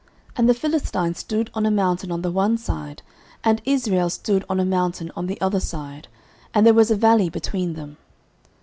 [0.29, 3.03] 09:017:003 And the Philistines stood on a mountain on the one side,
[3.43, 6.07] and Israel stood on a mountain on the other side:
[6.55, 7.97] and there was a valley between them.